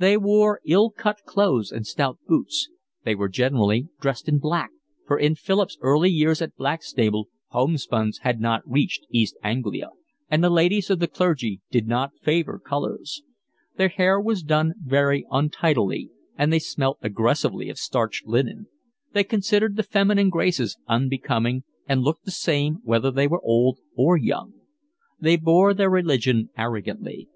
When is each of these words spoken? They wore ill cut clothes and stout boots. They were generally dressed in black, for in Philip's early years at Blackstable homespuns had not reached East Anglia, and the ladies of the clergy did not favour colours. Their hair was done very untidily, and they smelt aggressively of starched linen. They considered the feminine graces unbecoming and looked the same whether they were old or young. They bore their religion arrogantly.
They 0.00 0.16
wore 0.16 0.60
ill 0.66 0.90
cut 0.90 1.20
clothes 1.24 1.70
and 1.70 1.86
stout 1.86 2.18
boots. 2.26 2.68
They 3.04 3.14
were 3.14 3.28
generally 3.28 3.86
dressed 4.00 4.28
in 4.28 4.40
black, 4.40 4.70
for 5.06 5.16
in 5.16 5.36
Philip's 5.36 5.78
early 5.80 6.10
years 6.10 6.42
at 6.42 6.56
Blackstable 6.56 7.28
homespuns 7.50 8.18
had 8.24 8.40
not 8.40 8.68
reached 8.68 9.06
East 9.08 9.36
Anglia, 9.40 9.90
and 10.28 10.42
the 10.42 10.50
ladies 10.50 10.90
of 10.90 10.98
the 10.98 11.06
clergy 11.06 11.60
did 11.70 11.86
not 11.86 12.16
favour 12.20 12.58
colours. 12.58 13.22
Their 13.76 13.86
hair 13.90 14.20
was 14.20 14.42
done 14.42 14.74
very 14.82 15.24
untidily, 15.30 16.10
and 16.36 16.52
they 16.52 16.58
smelt 16.58 16.98
aggressively 17.00 17.68
of 17.70 17.78
starched 17.78 18.26
linen. 18.26 18.66
They 19.12 19.22
considered 19.22 19.76
the 19.76 19.84
feminine 19.84 20.28
graces 20.28 20.76
unbecoming 20.88 21.62
and 21.88 22.02
looked 22.02 22.24
the 22.24 22.32
same 22.32 22.80
whether 22.82 23.12
they 23.12 23.28
were 23.28 23.44
old 23.44 23.78
or 23.94 24.16
young. 24.16 24.54
They 25.20 25.36
bore 25.36 25.72
their 25.72 25.88
religion 25.88 26.50
arrogantly. 26.58 27.28